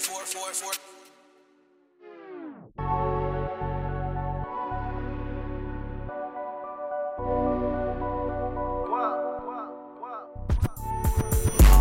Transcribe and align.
four, 0.00 0.20
four, 0.22 0.52
four. 0.52 0.72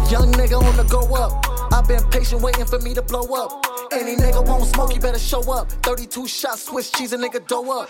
Young 0.09 0.31
nigga 0.33 0.61
on 0.61 0.77
the 0.77 0.83
go 0.89 1.01
up. 1.15 1.45
I've 1.73 1.87
been 1.87 2.03
patient 2.09 2.41
waiting 2.41 2.65
for 2.65 2.79
me 2.79 2.93
to 2.93 3.01
blow 3.01 3.23
up. 3.33 3.64
Any 3.95 4.17
nigga 4.17 4.45
won't 4.45 4.65
smoke, 4.65 4.93
you 4.93 4.99
better 4.99 5.19
show 5.19 5.39
up. 5.53 5.71
32 5.83 6.27
shots, 6.27 6.63
Swiss 6.63 6.91
cheese, 6.91 7.13
a 7.13 7.17
nigga 7.17 7.47
dough 7.47 7.79
up. 7.79 7.89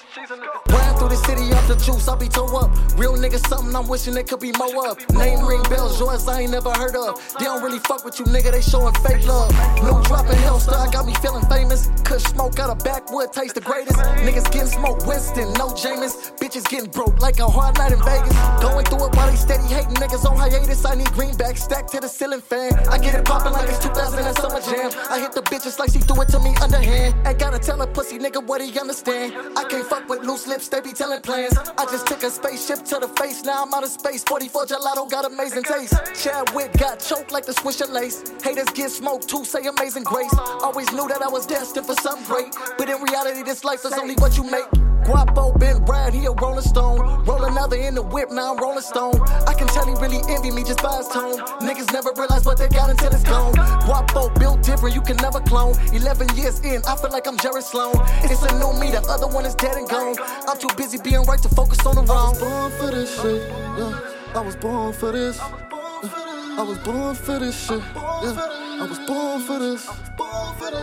Ran 0.69 0.95
through 0.97 1.09
the 1.09 1.15
city 1.15 1.51
off 1.51 1.67
the 1.67 1.75
juice, 1.77 2.07
I'll 2.07 2.15
be 2.15 2.27
toe 2.27 2.45
up. 2.57 2.69
Real 2.95 3.15
nigga, 3.15 3.39
something 3.47 3.75
I'm 3.75 3.87
wishing 3.87 4.15
it 4.15 4.27
could 4.27 4.39
be 4.39 4.51
more 4.51 4.87
up. 4.87 4.97
Name 5.13 5.43
ring 5.43 5.63
bells, 5.63 5.99
yours 5.99 6.27
I 6.27 6.41
ain't 6.41 6.51
never 6.51 6.69
heard 6.73 6.95
of. 6.95 7.17
They 7.39 7.45
don't 7.45 7.63
really 7.63 7.79
fuck 7.79 8.05
with 8.05 8.19
you, 8.19 8.25
nigga, 8.25 8.51
they 8.51 8.61
showing 8.61 8.93
fake 9.01 9.25
love. 9.25 9.51
No 9.81 10.03
dropping 10.03 10.37
Hellstar, 10.45 10.91
got 10.91 11.07
me 11.07 11.15
feeling 11.15 11.45
famous. 11.47 11.89
Kush 12.03 12.23
smoke 12.23 12.59
out 12.59 12.69
of 12.69 12.83
backwood, 12.83 13.33
taste 13.33 13.55
the 13.55 13.61
greatest. 13.61 13.97
Niggas 13.97 14.51
getting 14.51 14.67
smoked, 14.67 15.07
Winston, 15.07 15.51
no 15.53 15.69
Jameis. 15.69 16.37
Bitches 16.37 16.69
getting 16.69 16.91
broke 16.91 17.19
like 17.19 17.39
a 17.39 17.47
hard 17.47 17.77
night 17.79 17.93
in 17.93 18.01
Vegas. 18.03 18.37
Going 18.61 18.85
through 18.85 19.07
it 19.07 19.15
while 19.15 19.29
they 19.31 19.37
steady 19.37 19.54
niggas 19.87 20.25
on 20.29 20.37
hiatus. 20.37 20.85
I 20.85 20.95
need 20.95 21.11
greenback 21.11 21.57
stacked 21.57 21.91
to 21.91 21.99
the 21.99 22.07
ceiling 22.07 22.41
fan. 22.41 22.73
I 22.89 22.97
get 22.97 23.15
it 23.15 23.25
poppin' 23.25 23.53
like 23.53 23.69
it's 23.69 23.79
2000 23.79 24.25
and 24.25 24.37
Summer 24.37 24.61
Jam. 24.61 24.91
I 25.09 25.19
hit 25.19 25.33
the 25.33 25.41
bitches 25.41 25.79
like 25.79 25.91
she 25.91 25.99
threw 25.99 26.21
it 26.21 26.29
to 26.29 26.39
me 26.39 26.53
underhand. 26.61 27.15
Ain't 27.27 27.39
gotta 27.39 27.59
tell 27.59 27.81
a 27.81 27.87
pussy 27.87 28.17
nigga 28.17 28.45
what 28.45 28.61
he 28.61 28.77
understand. 28.79 29.33
I 29.57 29.63
can't 29.63 29.87
fuck 29.87 30.07
with 30.09 30.23
loose 30.23 30.47
lips, 30.47 30.67
they 30.69 30.81
be 30.81 30.93
telling 30.93 31.21
plans. 31.21 31.57
I 31.57 31.85
just 31.85 32.07
took 32.07 32.23
a 32.23 32.29
spaceship 32.29 32.83
to 32.85 32.99
the 32.99 33.07
face, 33.19 33.43
now 33.43 33.63
I'm 33.63 33.73
out 33.73 33.83
of 33.83 33.89
space. 33.89 34.23
44 34.23 34.65
gelato 34.65 35.09
got 35.09 35.25
amazing 35.25 35.63
taste. 35.63 35.93
Chadwick 36.21 36.73
got 36.77 36.99
choked 36.99 37.31
like 37.31 37.45
the 37.45 37.53
swisher 37.53 37.91
lace. 37.91 38.23
Haters 38.43 38.69
get 38.73 38.91
smoked 38.91 39.27
too, 39.27 39.45
say 39.45 39.65
amazing 39.65 40.03
grace. 40.03 40.33
Always 40.61 40.91
knew 40.91 41.07
that 41.07 41.21
I 41.21 41.27
was 41.27 41.45
destined 41.45 41.85
for 41.85 41.95
something 41.95 42.25
great. 42.25 42.55
But 42.77 42.89
in 42.89 43.01
reality, 43.01 43.43
this 43.43 43.63
life 43.63 43.85
is 43.85 43.93
only 43.93 44.15
what 44.15 44.37
you 44.37 44.43
make. 44.43 44.65
Guapo 45.05 45.53
been 45.59 45.85
Brad, 45.85 46.13
he 46.13 46.25
a 46.25 46.31
rolling 46.31 46.63
stone. 46.63 46.97
Roll 47.25 47.43
another 47.45 47.75
in 47.75 47.93
the 47.93 48.01
whip, 48.01 48.31
now 48.31 48.53
I'm 48.53 48.57
rolling 48.57 48.81
stone. 48.81 49.21
I 49.47 49.53
can 49.53 49.67
tell 49.67 49.85
he 49.85 49.93
really 50.01 50.21
envy 50.27 50.49
me 50.49 50.63
just 50.63 50.81
by 50.81 50.97
his 50.97 51.07
tone. 51.07 51.37
Niggas 51.61 51.93
never 51.93 52.11
realize 52.17 52.43
what 52.45 52.57
they 52.57 52.67
got 52.67 52.89
until 52.89 53.13
it's 53.13 53.23
gone. 53.23 53.53
Guapo 53.85 54.29
built 54.39 54.63
different, 54.63 54.95
you 54.95 55.01
can 55.01 55.17
never 55.17 55.39
clone. 55.41 55.75
11 55.93 56.35
years 56.35 56.59
in, 56.61 56.81
I 56.87 56.95
feel 56.95 57.11
like 57.11 57.27
I'm 57.27 57.37
Jerry 57.37 57.61
Sloan. 57.61 57.93
It's 58.23 58.41
a 58.41 58.51
new 58.57 58.73
me, 58.79 58.89
the 58.89 59.05
other 59.07 59.27
one 59.27 59.45
is 59.45 59.53
dead 59.55 59.77
and 59.77 59.87
gone. 59.87 60.15
I'm 60.47 60.57
too 60.57 60.73
busy 60.75 60.97
being 60.97 61.21
right 61.23 61.41
to 61.41 61.49
focus 61.49 61.85
on 61.85 61.95
the 61.95 62.03
wrong. 62.03 62.35
I 62.35 62.39
was 62.39 62.41
born 62.41 62.71
for 62.71 62.91
this 62.91 63.21
shit, 63.21 63.41
yeah. 63.77 63.99
I 64.33 64.41
was 64.41 64.55
born 64.55 64.93
for 64.93 65.11
this. 65.11 65.39
I 65.39 66.63
was 66.63 66.77
born 66.79 67.15
for 67.15 67.39
this 67.39 67.67
shit, 67.67 67.81
yeah. 67.95 68.81
I 68.81 68.87
was 68.89 68.99
born 69.05 69.41
for 69.41 69.59
this. 69.59 69.87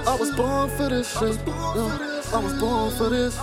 I 0.07 0.17
was 0.19 0.31
born 0.37 0.71
for 0.71 0.89
this 0.89 1.11
shit, 1.19 1.39
yeah. 1.47 2.23
I 2.33 2.39
was 2.39 2.55
born 2.61 2.91
for 2.93 3.09
this. 3.11 3.37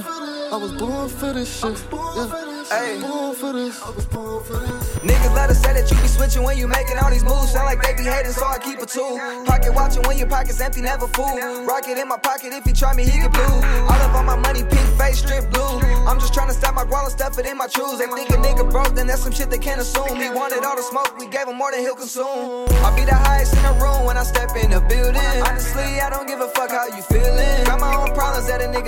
I 0.00 0.56
was 0.56 0.72
born 0.72 1.08
for 1.08 1.32
this 1.32 1.60
shit. 1.60 1.76
Yeah. 1.92 2.68
Ay. 2.70 3.00
Born 3.00 3.34
for 3.34 3.52
this. 3.52 3.82
I 3.82 3.90
was 3.90 4.06
born 4.06 4.44
for 4.44 4.58
this. 4.58 4.98
Niggas 5.02 5.34
let 5.34 5.50
us 5.50 5.60
say 5.62 5.72
that 5.72 5.90
you 5.90 5.96
be 6.00 6.06
switching 6.06 6.42
when 6.42 6.56
you 6.56 6.68
making 6.68 6.98
all 6.98 7.10
these 7.10 7.24
moves. 7.24 7.52
Sound 7.52 7.66
like 7.66 7.82
they 7.82 7.94
be 7.94 8.08
hating, 8.08 8.32
so 8.32 8.46
I 8.46 8.58
keep 8.58 8.78
a 8.78 8.86
tool. 8.86 9.18
Pocket 9.46 9.74
watching 9.74 10.02
when 10.04 10.18
your 10.18 10.28
pocket's 10.28 10.60
empty, 10.60 10.82
never 10.82 11.08
fool. 11.08 11.34
Rocket 11.66 11.98
in 11.98 12.06
my 12.06 12.18
pocket, 12.18 12.52
if 12.52 12.64
he 12.64 12.72
try 12.72 12.94
me, 12.94 13.04
he 13.04 13.18
get 13.18 13.32
blue. 13.32 13.42
All 13.90 14.00
of 14.06 14.14
all 14.14 14.22
my 14.22 14.36
money, 14.36 14.62
pink 14.62 14.88
face, 14.98 15.18
strip 15.18 15.50
blue. 15.50 15.80
I'm 16.06 16.20
just 16.20 16.32
trying 16.32 16.48
to 16.48 16.54
stop 16.54 16.74
my 16.74 16.84
guala, 16.84 17.10
stuff 17.10 17.38
it 17.38 17.46
in 17.46 17.56
my 17.56 17.66
shoes. 17.66 17.98
They 17.98 18.06
think 18.06 18.30
a 18.30 18.38
nigga 18.38 18.70
broke, 18.70 18.94
then 18.94 19.06
that's 19.08 19.22
some 19.22 19.32
shit 19.32 19.50
they 19.50 19.58
can't 19.58 19.80
assume. 19.80 20.16
He 20.16 20.30
wanted 20.30 20.64
all 20.64 20.76
the 20.76 20.82
smoke, 20.82 21.18
we 21.18 21.26
gave 21.26 21.48
him 21.48 21.56
more 21.56 21.72
than 21.72 21.80
he'll 21.80 21.96
consume. 21.96 22.68
I 22.86 22.94
be 22.94 23.04
the 23.04 23.14
highest 23.14 23.56
in 23.56 23.62
the 23.62 23.74
room 23.82 23.97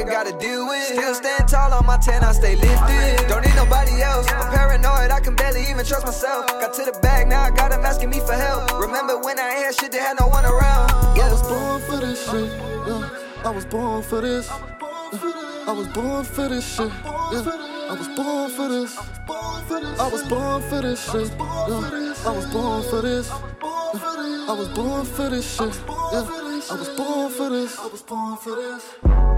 nigga 0.01 0.11
gotta 0.11 0.33
deal 0.39 0.67
with. 0.67 0.85
Still 0.85 1.15
stand 1.15 1.49
tall 1.49 1.73
on 1.73 1.87
my 1.87 1.97
10, 1.99 2.25
I 2.25 2.33
stay 2.33 2.57
lifted. 2.57 3.29
Don't 3.29 3.45
need 3.45 3.55
nobody 3.55 4.03
else. 4.03 4.27
I'm 4.31 4.51
paranoid, 4.53 5.11
I 5.11 5.21
can 5.21 5.35
barely 5.35 5.63
even 5.63 5.85
trust 5.85 6.07
myself. 6.07 6.47
Got 6.47 6.75
to 6.75 6.85
the 6.85 6.99
bag, 7.01 7.29
now 7.29 7.43
I 7.43 7.51
got 7.51 7.71
them 7.71 7.85
asking 7.85 8.11
me 8.11 8.21
for 8.21 8.35
help. 8.35 8.79
Remember 8.79 9.19
when 9.19 9.39
I 9.39 9.51
had 9.51 9.75
shit, 9.75 9.93
they 9.93 9.99
had 9.99 10.19
no 10.19 10.29
one 10.29 10.45
around. 10.45 10.91
Yeah. 11.17 11.29
I 11.29 11.33
was 11.33 11.43
born 11.43 11.81
for 11.83 11.97
this 11.97 12.31
shit. 12.31 12.51
Yeah. 12.87 13.11
I 13.45 13.51
was 13.51 13.65
born 13.65 14.03
for 14.03 14.21
this. 14.21 14.51
I 14.51 15.73
was 15.73 15.89
born 15.89 16.25
for 16.25 16.49
this 16.49 16.77
shit. 16.77 16.93
Yeah. 17.05 17.43
I 17.91 17.97
was 17.99 18.09
born 18.17 18.51
for 18.51 18.69
this. 18.69 18.99
I 19.29 20.09
was 20.13 20.23
born 20.29 20.63
for 20.63 20.81
this 20.83 21.11
shit. 21.11 21.31
Yeah. 21.39 22.15
I 22.27 22.31
was 22.37 22.47
born 22.47 22.83
for 22.83 23.03
this. 23.03 23.31
I 23.31 24.55
was 24.59 24.69
born 24.69 25.05
for 25.07 25.29
this 25.29 25.57
shit. 25.57 25.75
Yeah. 26.13 26.27
I 26.71 26.75
was 26.75 26.89
born 26.97 27.31
for 27.31 27.51
this. 27.51 27.79
I 27.79 27.87
was 27.87 28.03
born 28.03 28.37
for 28.37 28.55
this. 28.57 29.30